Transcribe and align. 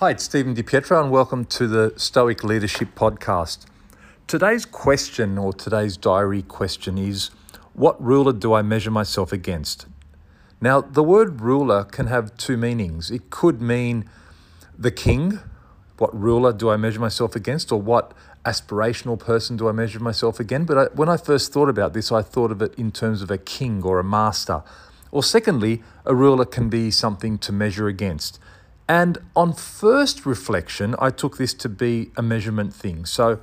Hi, 0.00 0.10
it's 0.10 0.24
Stephen 0.24 0.54
DiPietro, 0.54 1.00
and 1.00 1.10
welcome 1.10 1.46
to 1.46 1.66
the 1.66 1.94
Stoic 1.96 2.44
Leadership 2.44 2.88
Podcast. 2.94 3.64
Today's 4.26 4.66
question, 4.66 5.38
or 5.38 5.54
today's 5.54 5.96
diary 5.96 6.42
question, 6.42 6.98
is 6.98 7.30
What 7.72 7.98
ruler 8.04 8.34
do 8.34 8.52
I 8.52 8.60
measure 8.60 8.90
myself 8.90 9.32
against? 9.32 9.86
Now, 10.60 10.82
the 10.82 11.02
word 11.02 11.40
ruler 11.40 11.82
can 11.82 12.08
have 12.08 12.36
two 12.36 12.58
meanings. 12.58 13.10
It 13.10 13.30
could 13.30 13.62
mean 13.62 14.04
the 14.78 14.90
king, 14.90 15.38
what 15.96 16.14
ruler 16.14 16.52
do 16.52 16.68
I 16.68 16.76
measure 16.76 17.00
myself 17.00 17.34
against, 17.34 17.72
or 17.72 17.80
what 17.80 18.12
aspirational 18.44 19.18
person 19.18 19.56
do 19.56 19.66
I 19.66 19.72
measure 19.72 19.98
myself 19.98 20.38
against? 20.38 20.68
But 20.68 20.76
I, 20.76 20.84
when 20.94 21.08
I 21.08 21.16
first 21.16 21.54
thought 21.54 21.70
about 21.70 21.94
this, 21.94 22.12
I 22.12 22.20
thought 22.20 22.50
of 22.50 22.60
it 22.60 22.74
in 22.74 22.92
terms 22.92 23.22
of 23.22 23.30
a 23.30 23.38
king 23.38 23.82
or 23.82 23.98
a 23.98 24.04
master. 24.04 24.62
Or 25.10 25.22
secondly, 25.22 25.82
a 26.04 26.14
ruler 26.14 26.44
can 26.44 26.68
be 26.68 26.90
something 26.90 27.38
to 27.38 27.50
measure 27.50 27.88
against. 27.88 28.38
And 28.88 29.18
on 29.34 29.52
first 29.52 30.24
reflection, 30.24 30.94
I 30.98 31.10
took 31.10 31.38
this 31.38 31.54
to 31.54 31.68
be 31.68 32.12
a 32.16 32.22
measurement 32.22 32.72
thing. 32.72 33.04
So, 33.04 33.40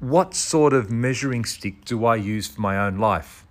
what 0.00 0.34
sort 0.34 0.72
of 0.72 0.90
measuring 0.90 1.44
stick 1.44 1.84
do 1.84 2.04
I 2.04 2.16
use 2.16 2.48
for 2.48 2.60
my 2.60 2.76
own 2.76 2.98
life? 2.98 3.46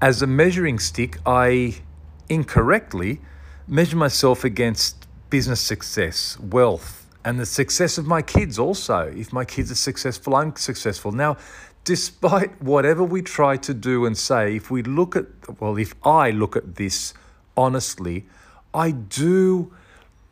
As 0.00 0.22
a 0.22 0.26
measuring 0.26 0.78
stick, 0.78 1.18
I 1.26 1.80
incorrectly 2.28 3.20
measure 3.66 3.96
myself 3.96 4.44
against 4.44 5.08
business 5.30 5.60
success, 5.60 6.38
wealth, 6.38 7.08
and 7.24 7.40
the 7.40 7.46
success 7.46 7.98
of 7.98 8.06
my 8.06 8.22
kids 8.22 8.58
also. 8.58 9.12
If 9.16 9.32
my 9.32 9.44
kids 9.44 9.72
are 9.72 9.76
successful, 9.76 10.36
I'm 10.36 10.54
successful. 10.54 11.10
Now, 11.10 11.36
despite 11.84 12.62
whatever 12.62 13.02
we 13.02 13.22
try 13.22 13.56
to 13.56 13.74
do 13.74 14.06
and 14.06 14.16
say, 14.16 14.56
if 14.56 14.70
we 14.70 14.82
look 14.82 15.16
at, 15.16 15.26
well, 15.60 15.76
if 15.78 15.94
I 16.04 16.30
look 16.30 16.54
at 16.54 16.76
this 16.76 17.14
honestly, 17.56 18.26
I 18.72 18.92
do 18.92 19.72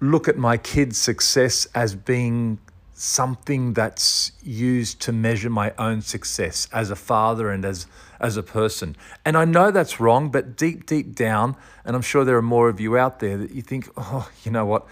look 0.01 0.29
at 0.29 0.37
my 0.37 0.57
kids' 0.57 0.99
success 0.99 1.67
as 1.75 1.95
being 1.95 2.59
something 2.95 3.73
that's 3.73 4.33
used 4.43 5.01
to 5.01 5.13
measure 5.13 5.49
my 5.49 5.73
own 5.79 6.03
success 6.03 6.69
as 6.73 6.91
a 6.91 6.97
father 6.97 7.51
and 7.51 7.65
as 7.65 7.87
as 8.21 8.37
a 8.37 8.43
person. 8.43 8.95
And 9.25 9.39
I 9.39 9.47
know 9.47 9.71
that's 9.71 9.99
wrong, 9.99 10.31
but 10.31 10.57
deep 10.57 10.85
deep 10.87 11.15
down, 11.15 11.57
and 11.85 11.97
I'm 11.97 12.03
sure 12.03 12.25
there 12.25 12.37
are 12.37 12.43
more 12.43 12.69
of 12.69 12.79
you 12.79 12.99
out 12.99 13.21
there 13.21 13.39
that 13.39 13.53
you 13.53 13.63
think, 13.63 13.89
"Oh, 13.97 14.29
you 14.45 14.51
know 14.51 14.67
what? 14.67 14.87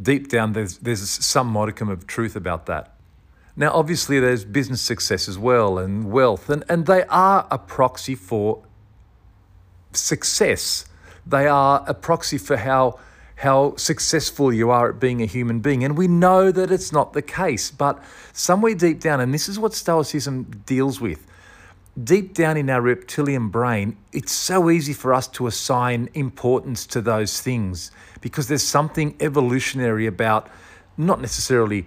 Deep 0.00 0.28
down 0.28 0.52
there's 0.52 0.78
there's 0.78 1.08
some 1.08 1.46
modicum 1.46 1.88
of 1.88 2.06
truth 2.06 2.36
about 2.36 2.66
that." 2.66 2.94
Now, 3.56 3.72
obviously 3.72 4.20
there's 4.20 4.44
business 4.44 4.80
success 4.80 5.28
as 5.28 5.38
well 5.38 5.78
and 5.78 6.10
wealth 6.10 6.50
and 6.50 6.64
and 6.68 6.86
they 6.86 7.04
are 7.04 7.46
a 7.50 7.58
proxy 7.58 8.14
for 8.14 8.62
success. 9.92 10.84
They 11.26 11.46
are 11.46 11.82
a 11.86 11.94
proxy 11.94 12.38
for 12.38 12.58
how 12.58 12.98
how 13.38 13.76
successful 13.76 14.52
you 14.52 14.68
are 14.68 14.90
at 14.90 14.98
being 14.98 15.22
a 15.22 15.26
human 15.26 15.60
being. 15.60 15.84
And 15.84 15.96
we 15.96 16.08
know 16.08 16.50
that 16.50 16.72
it's 16.72 16.90
not 16.90 17.12
the 17.12 17.22
case, 17.22 17.70
but 17.70 18.02
somewhere 18.32 18.74
deep 18.74 18.98
down, 19.00 19.20
and 19.20 19.32
this 19.32 19.48
is 19.48 19.60
what 19.60 19.74
Stoicism 19.74 20.62
deals 20.66 21.00
with, 21.00 21.24
deep 22.02 22.34
down 22.34 22.56
in 22.56 22.68
our 22.68 22.80
reptilian 22.80 23.48
brain, 23.48 23.96
it's 24.12 24.32
so 24.32 24.70
easy 24.70 24.92
for 24.92 25.14
us 25.14 25.28
to 25.28 25.46
assign 25.46 26.08
importance 26.14 26.84
to 26.86 27.00
those 27.00 27.40
things 27.40 27.92
because 28.20 28.48
there's 28.48 28.64
something 28.64 29.16
evolutionary 29.20 30.06
about 30.06 30.48
not 30.96 31.20
necessarily 31.20 31.86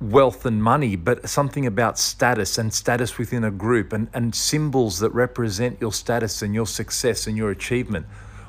wealth 0.00 0.44
and 0.44 0.64
money, 0.64 0.96
but 0.96 1.28
something 1.28 1.64
about 1.64 1.96
status 1.96 2.58
and 2.58 2.74
status 2.74 3.18
within 3.18 3.44
a 3.44 3.52
group 3.52 3.92
and, 3.92 4.08
and 4.12 4.34
symbols 4.34 4.98
that 4.98 5.10
represent 5.10 5.80
your 5.80 5.92
status 5.92 6.42
and 6.42 6.52
your 6.54 6.66
success 6.66 7.28
and 7.28 7.36
your 7.36 7.52
achievement. 7.52 8.04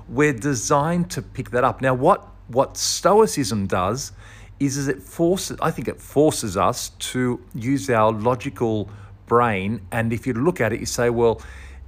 We're 0.09 0.33
designed 0.33 1.09
to 1.11 1.21
pick 1.21 1.51
that 1.51 1.63
up. 1.63 1.81
Now, 1.81 1.93
what 1.93 2.27
what 2.47 2.77
Stoicism 2.77 3.67
does 3.67 4.11
is, 4.59 4.77
is 4.77 4.87
it 4.87 5.01
forces, 5.01 5.57
I 5.61 5.71
think 5.71 5.87
it 5.87 5.99
forces 5.99 6.57
us 6.57 6.89
to 6.89 7.41
use 7.53 7.89
our 7.89 8.11
logical 8.11 8.89
brain. 9.25 9.81
And 9.91 10.13
if 10.13 10.27
you 10.27 10.33
look 10.33 10.61
at 10.61 10.73
it, 10.73 10.79
you 10.79 10.85
say, 10.85 11.09
well, 11.09 11.41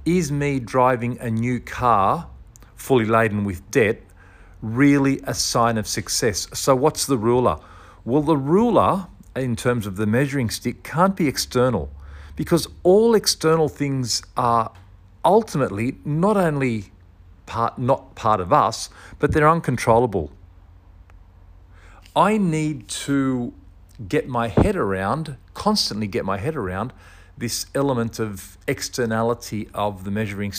is 0.04 0.32
me 0.32 0.60
driving 0.60 1.18
a 1.20 1.30
new 1.30 1.60
car 1.60 2.28
fully 2.74 3.04
laden 3.04 3.44
with 3.44 3.68
debt 3.70 4.02
really 4.62 5.20
a 5.24 5.34
sign 5.34 5.78
of 5.78 5.86
success? 5.86 6.48
So, 6.52 6.74
what's 6.74 7.06
the 7.06 7.18
ruler? 7.18 7.58
Well, 8.04 8.22
the 8.22 8.36
ruler, 8.36 9.08
in 9.34 9.56
terms 9.56 9.86
of 9.86 9.96
the 9.96 10.06
measuring 10.06 10.50
stick, 10.50 10.82
can't 10.82 11.16
be 11.16 11.28
external 11.28 11.90
because 12.36 12.68
all 12.82 13.14
external 13.14 13.68
things 13.68 14.22
are 14.36 14.70
ultimately 15.24 15.98
not 16.04 16.36
only 16.36 16.92
part 17.46 17.78
not 17.78 18.14
part 18.14 18.40
of 18.40 18.52
us, 18.52 18.90
but 19.18 19.32
they're 19.32 19.48
uncontrollable. 19.48 20.30
I 22.14 22.38
need 22.38 22.88
to 22.88 23.52
get 24.08 24.28
my 24.28 24.48
head 24.48 24.76
around, 24.76 25.36
constantly 25.54 26.06
get 26.06 26.24
my 26.24 26.38
head 26.38 26.56
around 26.56 26.92
this 27.38 27.66
element 27.74 28.18
of 28.18 28.56
externality 28.66 29.68
of 29.74 30.04
the 30.04 30.10
measuring. 30.10 30.52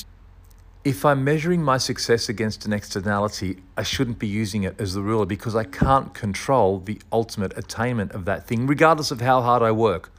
If 0.84 1.04
I'm 1.04 1.24
measuring 1.24 1.62
my 1.64 1.78
success 1.78 2.30
against 2.30 2.66
an 2.66 2.72
externality, 2.72 3.62
I 3.76 3.84
shouldn't 3.84 4.20
be 4.20 4.28
using 4.28 4.64
it 4.64 4.80
as 4.80 4.94
the 4.94 5.02
ruler 5.02 5.26
because 5.26 5.56
I 5.56 5.64
can't 5.64 6.14
control 6.14 6.80
the 6.80 7.02
ultimate 7.12 7.58
attainment 7.58 8.12
of 8.12 8.26
that 8.26 8.48
thing, 8.48 8.68
regardless 8.68 9.12
of 9.12 9.20
how 9.20 9.42
hard 9.42 9.64
I 9.64 9.72
work. 9.72 10.12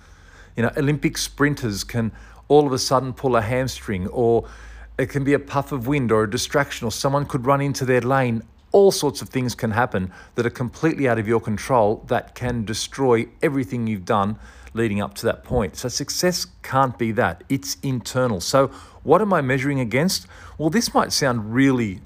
You 0.57 0.65
know, 0.65 0.73
Olympic 0.77 1.17
sprinters 1.17 1.85
can 1.85 2.13
all 2.49 2.67
of 2.67 2.73
a 2.73 2.79
sudden 2.79 3.13
pull 3.13 3.37
a 3.37 3.41
hamstring 3.41 4.09
or 4.09 4.49
it 4.99 5.09
can 5.09 5.23
be 5.25 5.33
a 5.33 5.39
puff 5.39 5.73
of 5.73 5.87
wind 5.87 6.11
or 6.11 6.25
a 6.25 6.31
distraction, 6.31 6.87
or 6.87 6.91
someone 6.91 7.25
could 7.25 7.47
run 7.47 7.61
into 7.61 7.85
their 7.85 8.01
lane. 8.01 8.43
All 8.73 8.91
sorts 8.91 9.23
of 9.23 9.29
things 9.29 9.55
can 9.55 9.71
happen 9.71 10.13
that 10.35 10.45
are 10.45 10.51
completely 10.51 11.09
out 11.09 11.19
of 11.19 11.27
your 11.27 11.41
control 11.41 12.05
that 12.09 12.35
can 12.35 12.65
destroy 12.65 13.27
everything 13.41 13.87
you've 13.87 14.05
done 14.05 14.39
leading 14.75 15.01
up 15.01 15.15
to 15.15 15.27
that 15.27 15.45
point. 15.45 15.77
So, 15.77 15.89
success 15.89 16.47
can't 16.63 16.99
be 16.99 17.13
that, 17.13 17.45
it's 17.49 17.79
internal. 17.83 18.41
So, 18.41 18.69
what 19.05 19.23
am 19.23 19.33
I 19.33 19.41
measuring 19.41 19.81
against? 19.81 20.27
Well, 20.59 20.69
this 20.69 20.93
might 20.93 21.13
sound 21.13 21.55
really 21.55 22.01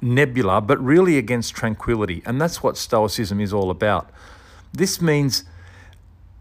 nebula, 0.00 0.60
but 0.60 0.78
really 0.84 1.18
against 1.18 1.54
tranquility. 1.54 2.22
And 2.26 2.40
that's 2.40 2.62
what 2.62 2.76
Stoicism 2.76 3.40
is 3.40 3.52
all 3.52 3.70
about. 3.70 4.10
This 4.72 5.00
means 5.00 5.44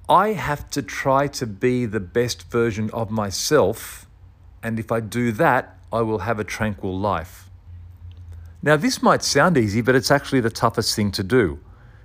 I 0.10 0.34
have 0.34 0.70
to 0.72 0.82
try 0.82 1.28
to 1.28 1.48
be 1.48 1.86
the 1.86 2.02
best 2.02 2.52
version 2.52 2.90
of 2.92 3.10
myself 3.10 4.06
and 4.64 4.80
if 4.80 4.92
I 4.92 5.02
do 5.02 5.32
that, 5.34 5.78
I 5.92 6.02
will 6.02 6.20
have 6.20 6.40
a 6.40 6.44
tranquil 6.44 6.98
life. 6.98 7.50
Now, 8.64 8.78
this 8.78 9.04
might 9.04 9.22
sound 9.24 9.58
easy, 9.58 9.82
but 9.82 9.94
it's 9.94 10.10
actually 10.10 10.40
the 10.40 10.50
toughest 10.50 10.96
thing 10.96 11.12
to 11.12 11.24
do 11.24 11.60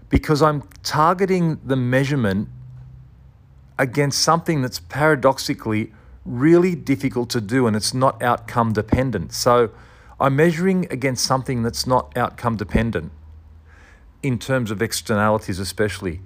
because 0.09 0.43
I'm 0.43 0.63
targeting 0.83 1.61
the 1.65 1.77
measurement 1.77 2.49
against 3.79 4.19
something 4.19 4.61
that's 4.61 4.81
paradoxically 4.81 5.93
really 6.25 6.75
difficult 6.75 7.31
to 7.31 7.41
do 7.41 7.67
and 7.67 7.77
it's 7.77 7.95
not 7.95 8.21
outcome 8.23 8.73
dependent. 8.73 9.33
So 9.33 9.71
I'm 10.19 10.35
measuring 10.35 10.91
against 10.91 11.25
something 11.25 11.63
that's 11.63 11.87
not 11.87 12.17
outcome 12.17 12.57
dependent 12.57 13.13
in 14.23 14.39
terms 14.39 14.73
of 14.73 14.83
externalities, 14.83 15.61
especially. 15.61 16.21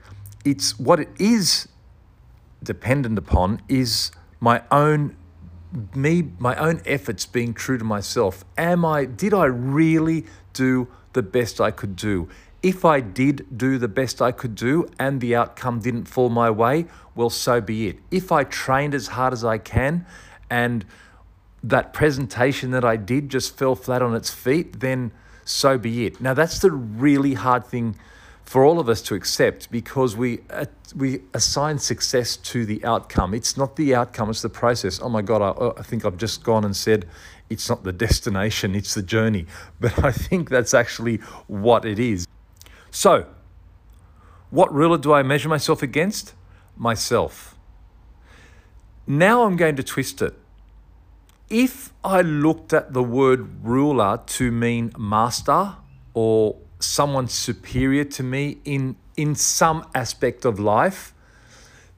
It's 0.44 0.78
what 0.78 0.99
it 0.99 1.10
is 1.19 1.69
dependent 2.62 3.19
upon 3.19 3.60
is 3.69 4.12
my 4.41 4.62
own 4.70 5.16
me 5.94 6.31
my 6.38 6.55
own 6.56 6.81
efforts 6.84 7.27
being 7.27 7.55
true 7.55 7.78
to 7.78 7.84
myself. 7.84 8.44
Am 8.56 8.84
i 8.84 9.05
did 9.05 9.34
i 9.34 9.44
really 9.44 10.27
do 10.53 10.88
the 11.12 11.22
best 11.22 11.60
i 11.60 11.71
could 11.71 11.97
do? 11.97 12.28
If 12.62 12.84
i 12.84 13.00
did 13.00 13.47
do 13.56 13.78
the 13.78 13.88
best 13.88 14.22
i 14.22 14.32
could 14.32 14.55
do 14.55 14.88
and 14.99 15.21
the 15.21 15.34
outcome 15.34 15.81
didn't 15.81 16.05
fall 16.05 16.28
my 16.28 16.50
way 16.50 16.87
well 17.15 17.31
so 17.31 17.61
be 17.61 17.88
it. 17.88 17.99
If 18.11 18.32
i 18.32 18.44
trained 18.44 18.94
as 18.94 19.09
hard 19.09 19.32
as 19.32 19.44
i 19.44 19.59
can 19.59 20.06
and 20.50 20.84
that 21.65 21.93
presentation 21.93 22.71
that 22.72 22.84
i 22.84 22.97
did 22.97 23.28
just 23.28 23.56
fell 23.56 23.75
flat 23.75 24.03
on 24.03 24.15
its 24.15 24.31
feet 24.31 24.81
then 24.81 25.12
so 25.44 25.78
be 25.78 26.06
it. 26.06 26.21
Now 26.21 26.34
that's 26.34 26.61
the 26.61 26.71
really 26.71 27.34
hard 27.34 27.66
thing 27.66 27.97
for 28.45 28.65
all 28.65 28.79
of 28.79 28.89
us 28.89 29.01
to 29.03 29.15
accept 29.15 29.71
because 29.71 30.17
we 30.17 30.41
uh, 30.50 30.67
we 30.94 31.21
assign 31.33 31.79
success 31.79 32.37
to 32.37 32.67
the 32.67 32.85
outcome. 32.85 33.35
It's 33.35 33.56
not 33.56 33.77
the 33.77 33.94
outcome; 33.94 34.31
it's 34.31 34.43
the 34.43 34.49
process. 34.49 35.00
Oh 35.00 35.09
my 35.09 35.23
God! 35.23 35.43
I, 35.43 35.49
oh, 35.59 35.75
I 35.79 35.83
think 35.83 36.05
I've 36.05 36.17
just 36.17 36.43
gone 36.43 36.65
and 36.65 36.77
said 36.77 37.06
it's 37.49 37.69
not 37.69 37.85
the 37.85 37.93
destination; 38.06 38.75
it's 38.75 38.94
the 38.94 39.03
journey. 39.03 39.47
But 39.81 40.05
I 40.05 40.12
think 40.12 40.50
that's 40.50 40.75
actually 40.75 41.17
what 41.47 41.85
it 41.85 41.99
is. 41.99 42.27
So, 42.91 43.27
what 44.50 44.73
ruler 44.73 44.99
do 44.99 45.12
I 45.12 45.23
measure 45.23 45.49
myself 45.49 45.83
against? 45.83 46.35
Myself. 46.77 47.56
Now 49.06 49.45
I'm 49.45 49.56
going 49.56 49.77
to 49.77 49.83
twist 49.83 50.23
it. 50.23 50.35
If 51.49 51.93
I 52.05 52.23
looked 52.23 52.73
at 52.73 52.93
the 52.93 53.03
word 53.03 53.65
ruler 53.65 54.21
to 54.27 54.50
mean 54.50 54.93
master 54.99 55.75
or 56.15 56.56
someone 56.82 57.29
superior 57.29 58.05
to 58.05 58.23
me 58.23 58.58
in 58.64 58.96
in 59.17 59.34
some 59.34 59.84
aspect 59.94 60.44
of 60.44 60.58
life, 60.58 61.12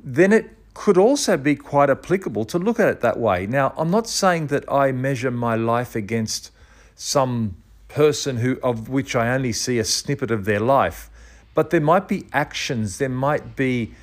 then 0.03 0.33
it 0.33 0.51
could 0.75 0.99
also 0.99 1.37
be 1.37 1.55
quite 1.55 1.89
applicable 1.89 2.45
to 2.45 2.59
look 2.59 2.81
at 2.81 2.89
it 2.89 3.01
that 3.01 3.19
way. 3.19 3.47
Now, 3.47 3.73
I'm 3.77 3.91
not 3.91 4.09
saying 4.09 4.49
that 4.49 4.71
I 4.71 4.91
measure 4.91 5.31
my 5.31 5.55
life 5.55 5.95
against 5.95 6.51
some 6.97 7.57
person 7.89 8.39
who 8.39 8.59
of 8.63 8.89
which 8.89 9.15
I 9.15 9.33
only 9.33 9.53
see 9.53 9.79
a 9.79 9.85
snippet 9.85 10.33
of 10.33 10.45
their 10.45 10.61
life, 10.61 11.11
But 11.55 11.71
there 11.71 11.81
might 11.81 12.09
be 12.09 12.27
actions, 12.33 12.99
there 12.99 13.09
might 13.09 13.55
be 13.55 13.95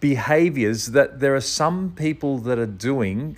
behaviors 0.00 0.88
that 0.88 1.20
there 1.20 1.34
are 1.34 1.42
some 1.42 1.92
people 1.94 2.38
that 2.38 2.58
are 2.58 2.64
doing, 2.64 3.36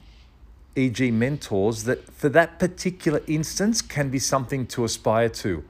e.g., 0.76 1.10
mentors, 1.10 1.84
that 1.84 2.08
for 2.12 2.28
that 2.28 2.60
particular 2.60 3.20
instance 3.26 3.82
can 3.82 4.10
be 4.10 4.20
something 4.20 4.64
to 4.68 4.84
aspire 4.84 5.28
to. 5.28 5.64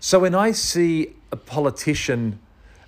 So 0.00 0.20
when 0.20 0.34
I 0.34 0.52
see 0.52 1.14
a 1.32 1.36
politician, 1.36 2.38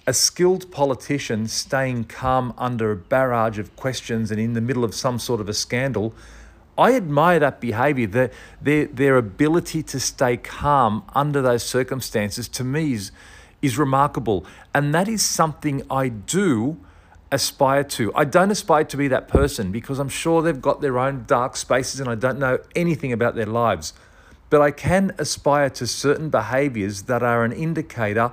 a 0.06 0.14
skilled 0.14 0.70
politician, 0.70 1.49
staying 1.49 2.05
calm 2.05 2.55
under 2.56 2.93
a 2.93 2.96
barrage 2.96 3.58
of 3.58 3.75
questions 3.76 4.31
and 4.31 4.40
in 4.40 4.52
the 4.52 4.60
middle 4.60 4.84
of 4.84 4.94
some 4.94 5.19
sort 5.19 5.40
of 5.40 5.49
a 5.49 5.55
scandal, 5.55 6.14
I 6.76 6.94
admire 6.94 7.40
that 7.40 7.60
behavior. 7.60 8.06
Their, 8.06 8.31
their, 8.62 8.87
their 8.87 9.16
ability 9.16 9.82
to 9.84 9.99
stay 9.99 10.37
calm 10.37 11.02
under 11.14 11.43
those 11.43 11.64
circumstances 11.64 12.46
to 12.50 12.64
me 12.64 12.93
is, 12.93 13.11
is 13.61 13.76
remarkable. 13.76 14.46
And 14.72 14.94
that 14.94 15.08
is 15.08 15.22
something 15.22 15.82
I 15.90 16.08
do 16.08 16.78
aspire 17.32 17.84
to. 17.84 18.14
I 18.14 18.25
don't 18.25 18.50
aspire 18.50 18.84
to 18.84 18.96
be 18.96 19.08
that 19.08 19.28
person 19.28 19.72
because 19.72 19.99
I'm 19.99 20.08
sure 20.08 20.40
they've 20.40 20.62
got 20.62 20.81
their 20.81 20.99
own 20.99 21.25
dark 21.26 21.56
spaces 21.56 22.00
and 22.00 22.08
I 22.08 22.14
don't 22.14 22.38
know 22.38 22.58
anything 22.76 23.12
about 23.12 23.34
their 23.34 23.46
lives. 23.46 23.93
But 24.50 24.62
I 24.62 24.71
can 24.71 25.12
aspire 25.19 25.71
to 25.71 25.87
certain 25.87 26.31
behaviors 26.31 27.03
that 27.03 27.23
are 27.23 27.45
an 27.45 27.53
indicator 27.53 28.33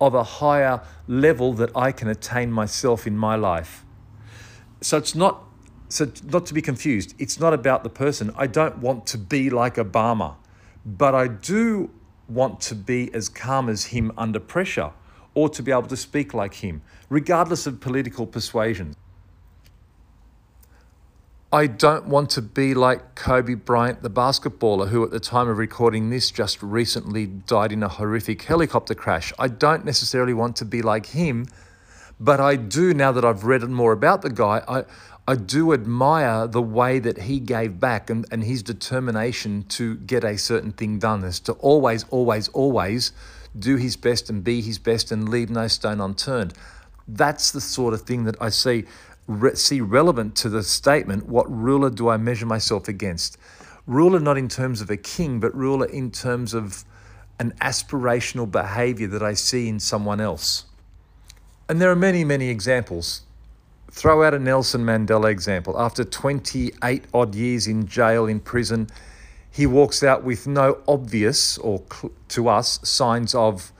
of 0.00 0.14
a 0.14 0.24
higher 0.24 0.82
level 1.06 1.52
that 1.54 1.70
I 1.76 1.92
can 1.92 2.08
attain 2.08 2.50
myself 2.50 3.06
in 3.06 3.16
my 3.16 3.36
life. 3.36 3.84
So 4.80 4.96
it's 4.96 5.14
not 5.14 5.44
so 5.88 6.10
not 6.24 6.46
to 6.46 6.54
be 6.54 6.62
confused, 6.62 7.14
it's 7.18 7.38
not 7.38 7.52
about 7.52 7.84
the 7.84 7.90
person. 7.90 8.32
I 8.34 8.46
don't 8.46 8.78
want 8.78 9.06
to 9.08 9.18
be 9.18 9.50
like 9.50 9.76
Obama, 9.76 10.36
but 10.86 11.14
I 11.14 11.28
do 11.28 11.90
want 12.28 12.60
to 12.62 12.74
be 12.74 13.12
as 13.12 13.28
calm 13.28 13.68
as 13.68 13.84
him 13.86 14.10
under 14.16 14.40
pressure 14.40 14.92
or 15.34 15.48
to 15.50 15.62
be 15.62 15.70
able 15.70 15.82
to 15.82 15.96
speak 15.96 16.34
like 16.34 16.54
him, 16.54 16.82
regardless 17.08 17.66
of 17.66 17.80
political 17.80 18.26
persuasion. 18.26 18.94
I 21.54 21.66
don't 21.66 22.06
want 22.06 22.30
to 22.30 22.40
be 22.40 22.72
like 22.72 23.14
Kobe 23.14 23.56
Bryant, 23.56 24.02
the 24.02 24.08
basketballer, 24.08 24.88
who 24.88 25.04
at 25.04 25.10
the 25.10 25.20
time 25.20 25.50
of 25.50 25.58
recording 25.58 26.08
this 26.08 26.30
just 26.30 26.62
recently 26.62 27.26
died 27.26 27.72
in 27.72 27.82
a 27.82 27.88
horrific 27.88 28.40
helicopter 28.40 28.94
crash. 28.94 29.34
I 29.38 29.48
don't 29.48 29.84
necessarily 29.84 30.32
want 30.32 30.56
to 30.56 30.64
be 30.64 30.80
like 30.80 31.04
him, 31.04 31.46
but 32.18 32.40
I 32.40 32.56
do, 32.56 32.94
now 32.94 33.12
that 33.12 33.22
I've 33.22 33.44
read 33.44 33.60
more 33.64 33.92
about 33.92 34.22
the 34.22 34.30
guy, 34.30 34.62
I, 34.66 34.84
I 35.28 35.34
do 35.34 35.74
admire 35.74 36.46
the 36.46 36.62
way 36.62 36.98
that 37.00 37.18
he 37.18 37.38
gave 37.38 37.78
back 37.78 38.08
and, 38.08 38.24
and 38.30 38.42
his 38.42 38.62
determination 38.62 39.64
to 39.64 39.96
get 39.96 40.24
a 40.24 40.38
certain 40.38 40.72
thing 40.72 40.98
done 40.98 41.22
is 41.22 41.38
to 41.40 41.52
always, 41.52 42.04
always, 42.04 42.48
always 42.48 43.12
do 43.58 43.76
his 43.76 43.94
best 43.96 44.30
and 44.30 44.42
be 44.42 44.62
his 44.62 44.78
best 44.78 45.12
and 45.12 45.28
leave 45.28 45.50
no 45.50 45.68
stone 45.68 46.00
unturned. 46.00 46.54
That's 47.06 47.50
the 47.50 47.60
sort 47.60 47.92
of 47.92 48.02
thing 48.02 48.24
that 48.24 48.36
I 48.40 48.48
see, 48.48 48.86
re, 49.26 49.54
see 49.54 49.80
relevant 49.80 50.36
to 50.36 50.48
the 50.48 50.62
statement 50.62 51.26
what 51.26 51.50
ruler 51.50 51.90
do 51.90 52.08
I 52.08 52.16
measure 52.16 52.46
myself 52.46 52.88
against? 52.88 53.38
Ruler 53.86 54.20
not 54.20 54.38
in 54.38 54.48
terms 54.48 54.80
of 54.80 54.90
a 54.90 54.96
king, 54.96 55.40
but 55.40 55.54
ruler 55.54 55.86
in 55.86 56.10
terms 56.10 56.54
of 56.54 56.84
an 57.38 57.52
aspirational 57.60 58.50
behavior 58.50 59.08
that 59.08 59.22
I 59.22 59.34
see 59.34 59.68
in 59.68 59.80
someone 59.80 60.20
else. 60.20 60.66
And 61.68 61.80
there 61.80 61.90
are 61.90 61.96
many, 61.96 62.24
many 62.24 62.48
examples 62.48 63.22
throw 63.90 64.22
out 64.22 64.34
a 64.34 64.38
Nelson 64.38 64.84
Mandela 64.84 65.30
example. 65.30 65.78
After 65.78 66.04
28 66.04 67.04
odd 67.12 67.34
years 67.34 67.66
in 67.66 67.86
jail, 67.86 68.26
in 68.26 68.40
prison, 68.40 68.88
he 69.50 69.66
walks 69.66 70.02
out 70.02 70.24
with 70.24 70.46
no 70.46 70.78
obvious, 70.88 71.58
or 71.58 71.82
to 72.28 72.48
us, 72.48 72.80
signs 72.88 73.34
of, 73.34 73.70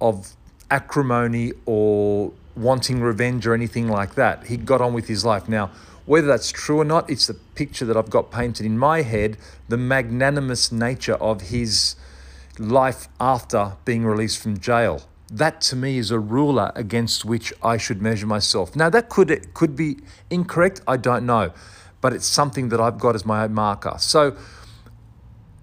of 0.00 0.36
acrimony 0.70 1.52
or 1.66 2.32
wanting 2.60 3.00
revenge 3.00 3.46
or 3.46 3.54
anything 3.54 3.88
like 3.88 4.14
that. 4.14 4.46
He 4.46 4.56
got 4.56 4.80
on 4.80 4.92
with 4.92 5.08
his 5.08 5.24
life. 5.24 5.48
Now, 5.48 5.70
whether 6.06 6.26
that's 6.26 6.50
true 6.50 6.80
or 6.80 6.84
not, 6.84 7.08
it's 7.08 7.26
the 7.26 7.34
picture 7.34 7.84
that 7.84 7.96
I've 7.96 8.10
got 8.10 8.30
painted 8.30 8.66
in 8.66 8.78
my 8.78 9.02
head, 9.02 9.36
the 9.68 9.76
magnanimous 9.76 10.72
nature 10.72 11.14
of 11.14 11.42
his 11.42 11.96
life 12.58 13.08
after 13.20 13.76
being 13.84 14.04
released 14.04 14.38
from 14.38 14.58
jail 14.58 15.02
that 15.30 15.60
to 15.60 15.76
me 15.76 15.96
is 15.98 16.10
a 16.10 16.18
ruler 16.18 16.72
against 16.74 17.24
which 17.24 17.52
I 17.62 17.76
should 17.76 18.02
measure 18.02 18.26
myself. 18.26 18.74
Now 18.74 18.90
that 18.90 19.08
could 19.08 19.54
could 19.54 19.76
be 19.76 19.98
incorrect, 20.28 20.80
I 20.86 20.96
don't 20.96 21.24
know, 21.24 21.52
but 22.00 22.12
it's 22.12 22.26
something 22.26 22.68
that 22.70 22.80
I've 22.80 22.98
got 22.98 23.14
as 23.14 23.24
my 23.24 23.44
own 23.44 23.54
marker. 23.54 23.94
So 23.98 24.36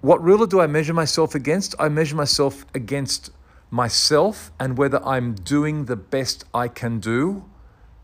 what 0.00 0.22
ruler 0.22 0.46
do 0.46 0.60
I 0.60 0.66
measure 0.66 0.94
myself 0.94 1.34
against? 1.34 1.74
I 1.78 1.88
measure 1.88 2.16
myself 2.16 2.64
against 2.74 3.30
myself 3.70 4.50
and 4.58 4.78
whether 4.78 5.04
I'm 5.04 5.34
doing 5.34 5.84
the 5.84 5.96
best 5.96 6.44
I 6.54 6.68
can 6.68 7.00
do 7.00 7.44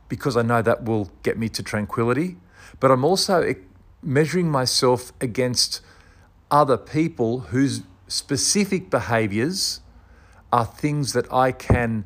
because 0.08 0.36
I 0.36 0.42
know 0.42 0.62
that 0.62 0.84
will 0.84 1.10
get 1.22 1.38
me 1.38 1.48
to 1.50 1.62
tranquility, 1.62 2.36
but 2.80 2.90
I'm 2.90 3.04
also 3.04 3.54
measuring 4.02 4.50
myself 4.50 5.12
against 5.20 5.80
other 6.50 6.76
people 6.76 7.40
whose 7.40 7.82
specific 8.06 8.90
behaviors 8.90 9.80
are 10.52 10.66
things 10.66 11.14
that 11.14 11.32
I 11.32 11.52
can 11.52 12.04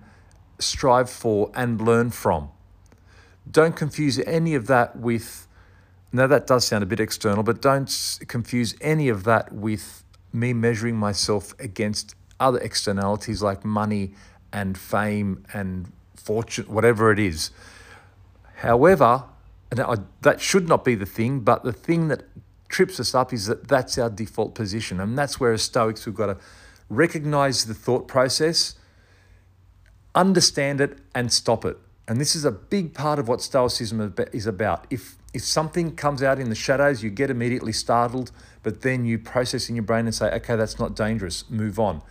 strive 0.59 1.11
for 1.11 1.51
and 1.55 1.81
learn 1.81 2.11
from. 2.11 2.51
Don't 3.51 3.77
confuse 3.77 4.19
any 4.21 4.55
of 4.55 4.67
that 4.69 4.97
with, 4.97 5.47
now 6.13 6.27
that 6.27 6.47
does 6.47 6.67
sound 6.67 6.83
a 6.83 6.87
bit 6.87 7.01
external, 7.01 7.43
but 7.43 7.61
don't 7.61 8.19
confuse 8.29 8.75
any 8.81 9.09
of 9.09 9.25
that 9.25 9.53
with 9.53 10.05
me 10.33 10.53
measuring 10.53 10.97
myself 10.97 11.55
against 11.59 12.15
other 12.41 12.59
externalities 12.59 13.43
like 13.43 13.65
money 13.65 14.15
and 14.53 14.79
fame 14.79 15.45
and 15.53 15.93
fortune, 16.15 16.67
whatever 16.67 17.13
it 17.13 17.19
is. 17.19 17.51
However, 18.57 19.25
that 19.71 20.41
should 20.41 20.69
not 20.69 20.85
be 20.85 20.95
the 20.95 21.07
thing, 21.07 21.41
but 21.41 21.63
the 21.65 21.73
thing 21.73 22.09
that 22.09 22.25
trips 22.69 22.99
us 23.01 23.15
up 23.15 23.33
is 23.33 23.47
that 23.47 23.69
that's 23.69 23.99
our 23.99 24.11
default 24.11 24.55
position. 24.55 25.01
And 25.01 25.17
that's 25.17 25.39
where 25.41 25.53
as 25.53 25.63
Stoics 25.63 26.07
we've 26.07 26.15
got 26.15 26.27
to 26.27 26.37
recognize 26.89 27.67
the 27.67 27.75
thought 27.75 28.09
process, 28.09 28.75
understand 30.15 30.81
it, 30.81 30.99
and 31.15 31.33
stop 31.33 31.65
it. 31.65 31.77
And 32.07 32.21
this 32.21 32.35
is 32.35 32.45
a 32.45 32.51
big 32.51 32.95
part 32.95 33.19
of 33.19 33.29
what 33.29 33.43
Stoicism 33.43 34.15
is 34.33 34.47
about. 34.47 34.87
If, 34.91 35.17
if 35.35 35.43
something 35.43 35.95
comes 35.95 36.23
out 36.23 36.39
in 36.39 36.49
the 36.49 36.55
shadows, 36.55 37.03
you 37.03 37.11
get 37.11 37.31
immediately 37.31 37.73
startled, 37.73 38.33
but 38.63 38.83
then 38.83 39.05
you 39.05 39.19
process 39.19 39.69
in 39.69 39.77
your 39.77 39.85
brain 39.85 40.07
and 40.07 40.15
say, 40.15 40.31
okay, 40.31 40.57
that's 40.57 40.79
not 40.79 40.97
dangerous, 40.97 41.49
move 41.51 41.79
on. 41.79 42.03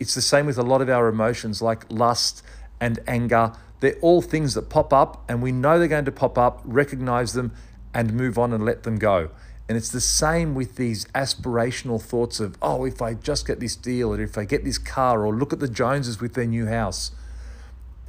It's 0.00 0.14
the 0.14 0.22
same 0.22 0.46
with 0.46 0.58
a 0.58 0.62
lot 0.62 0.82
of 0.82 0.88
our 0.88 1.08
emotions 1.08 1.62
like 1.62 1.84
lust 1.88 2.42
and 2.80 2.98
anger. 3.06 3.52
They're 3.80 3.96
all 4.00 4.22
things 4.22 4.54
that 4.54 4.68
pop 4.70 4.92
up, 4.92 5.24
and 5.28 5.40
we 5.40 5.52
know 5.52 5.78
they're 5.78 5.88
going 5.88 6.04
to 6.04 6.12
pop 6.12 6.36
up, 6.36 6.62
recognize 6.64 7.32
them, 7.32 7.52
and 7.92 8.12
move 8.12 8.38
on 8.38 8.52
and 8.52 8.64
let 8.64 8.82
them 8.82 8.98
go. 8.98 9.30
And 9.68 9.78
it's 9.78 9.90
the 9.90 10.00
same 10.00 10.54
with 10.54 10.76
these 10.76 11.06
aspirational 11.14 12.02
thoughts 12.02 12.40
of, 12.40 12.58
oh, 12.60 12.84
if 12.84 13.00
I 13.00 13.14
just 13.14 13.46
get 13.46 13.60
this 13.60 13.76
deal, 13.76 14.12
or 14.12 14.20
if 14.20 14.36
I 14.36 14.44
get 14.44 14.64
this 14.64 14.78
car, 14.78 15.24
or 15.24 15.34
look 15.34 15.52
at 15.52 15.60
the 15.60 15.68
Joneses 15.68 16.20
with 16.20 16.34
their 16.34 16.46
new 16.46 16.66
house. 16.66 17.12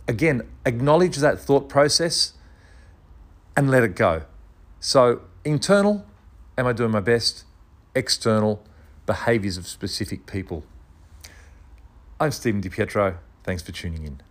Again, 0.07 0.41
acknowledge 0.65 1.17
that 1.17 1.39
thought 1.39 1.69
process 1.69 2.33
and 3.55 3.69
let 3.69 3.83
it 3.83 3.95
go. 3.95 4.23
So, 4.87 5.21
internal, 5.43 6.05
am 6.59 6.67
I 6.67 6.71
doing 6.71 6.91
my 6.91 6.99
best? 6.99 7.45
External, 7.95 8.63
behaviors 9.07 9.57
of 9.57 9.65
specific 9.65 10.27
people. 10.27 10.63
I'm 12.19 12.29
Stephen 12.29 12.61
DiPietro. 12.61 13.17
Thanks 13.43 13.63
for 13.63 13.71
tuning 13.71 14.05
in. 14.05 14.21